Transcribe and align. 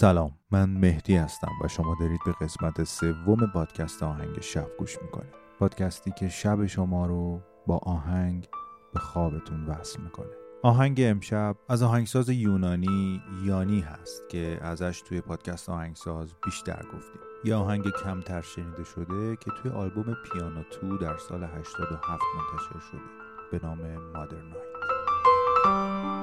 سلام 0.00 0.32
من 0.50 0.70
مهدی 0.70 1.16
هستم 1.16 1.52
و 1.64 1.68
شما 1.68 1.96
دارید 2.00 2.20
به 2.26 2.32
قسمت 2.40 2.84
سوم 2.84 3.46
پادکست 3.46 4.02
آهنگ 4.02 4.40
شب 4.40 4.66
گوش 4.78 5.02
می‌کنید. 5.02 5.34
پادکستی 5.58 6.12
که 6.18 6.28
شب 6.28 6.66
شما 6.66 7.06
رو 7.06 7.40
با 7.66 7.78
آهنگ 7.78 8.48
به 8.94 9.00
خوابتون 9.00 9.66
وصل 9.66 10.00
می‌کنه. 10.00 10.30
آهنگ 10.62 11.00
امشب 11.04 11.56
از 11.68 11.82
آهنگساز 11.82 12.28
یونانی 12.28 13.22
یانی 13.44 13.80
هست 13.80 14.28
که 14.28 14.58
ازش 14.62 15.02
توی 15.08 15.20
پادکست 15.20 15.68
آهنگساز 15.68 16.34
بیشتر 16.44 16.82
گفتیم. 16.82 17.20
یه 17.44 17.54
آهنگ 17.54 17.84
کمتر 18.04 18.40
شنیده 18.40 18.84
شده 18.84 19.36
که 19.36 19.50
توی 19.62 19.70
آلبوم 19.70 20.16
پیانو 20.32 20.62
تو 20.62 20.98
در 20.98 21.16
سال 21.16 21.44
87 21.44 22.22
منتشر 22.36 22.88
شده. 22.90 23.00
به 23.52 23.60
نام 23.66 23.78
مادر 24.14 24.42
نایت. 24.42 26.17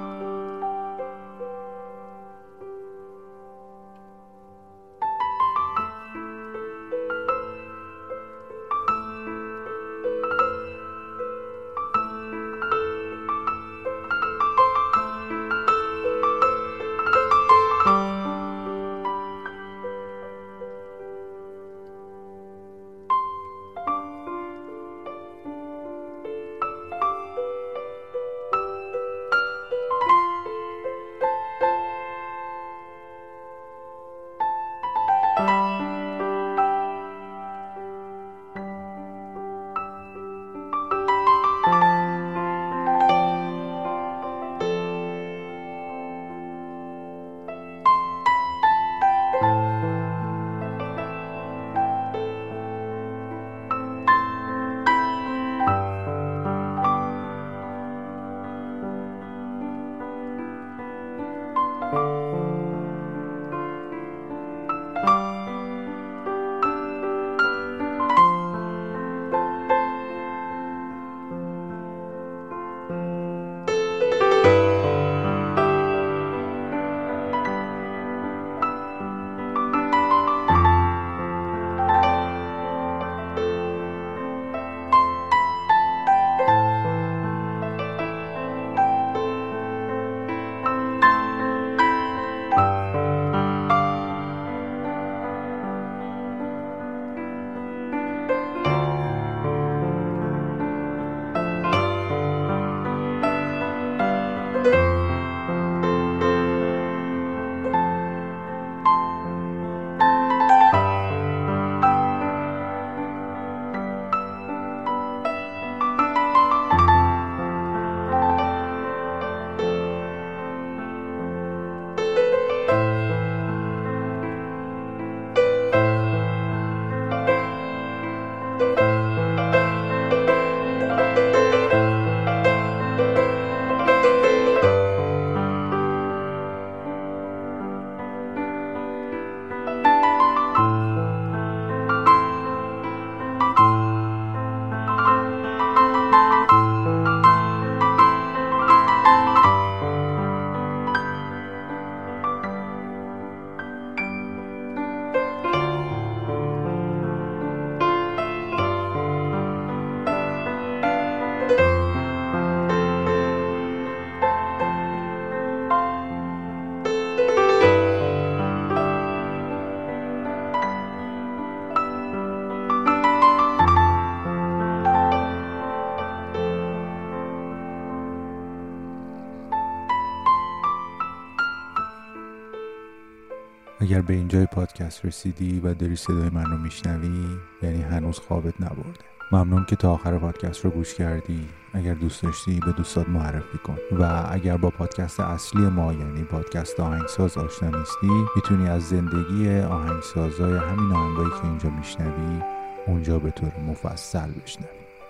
اگر 183.86 184.02
به 184.02 184.14
اینجای 184.14 184.46
پادکست 184.46 185.06
رسیدی 185.06 185.60
و 185.60 185.74
داری 185.74 185.96
صدای 185.96 186.30
من 186.30 186.46
رو 186.46 186.58
میشنوی 186.58 187.26
یعنی 187.62 187.82
هنوز 187.82 188.20
خوابت 188.20 188.54
نبرده. 188.62 189.00
ممنون 189.32 189.66
که 189.66 189.76
تا 189.76 189.94
آخر 189.94 190.18
پادکست 190.18 190.66
رو 190.66 190.72
گوش 190.72 190.96
کردی. 190.96 191.48
اگر 191.74 191.94
دوست 191.94 192.24
داشتی 192.24 192.60
به 192.60 192.72
دوستات 192.72 193.10
معرفی 193.10 193.58
کن. 193.58 193.78
و 193.92 194.28
اگر 194.32 194.58
با 194.58 194.70
پادکست 194.70 195.20
اصلی 195.20 195.62
ما 195.62 195.94
یعنی 195.94 196.24
پادکست 196.24 196.80
آهنگساز 196.80 197.38
آشنا 197.38 197.80
نیستی 197.80 198.10
می‌تونی 198.36 198.70
از 198.70 198.84
زندگی 198.84 199.60
آهنگسازای 199.60 200.58
همین 200.58 200.92
آهنگایی 200.92 201.30
که 201.30 201.46
اینجا 201.46 201.70
میشنوی 201.70 202.42
اونجا 202.88 203.20
به 203.20 203.32
طور 203.32 203.52
مفصل 203.68 204.32
بشنوی. 204.44 204.70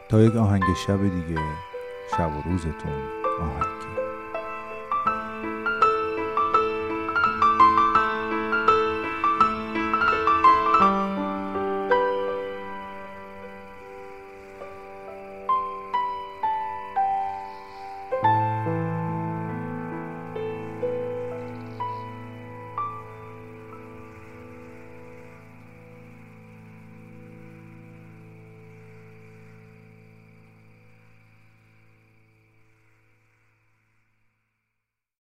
تا 0.10 0.21
یک 0.21 0.36
آهنگ 0.36 0.63
شب 0.88 1.01
دیگه 1.01 1.42
شب 2.18 2.31
و 2.38 2.50
روزتون 2.50 3.01
آهنگی. 3.42 4.05